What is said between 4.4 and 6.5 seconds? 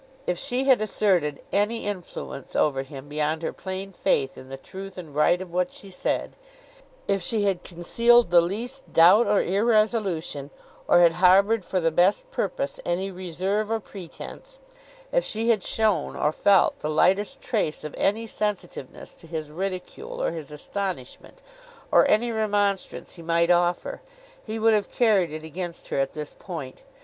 the truth and right of what she said;